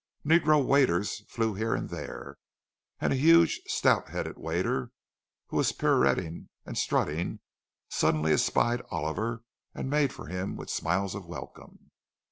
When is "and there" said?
1.75-2.39